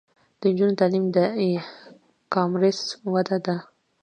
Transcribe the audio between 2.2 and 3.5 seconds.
کامرس وده